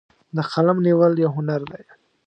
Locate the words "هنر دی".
1.37-1.83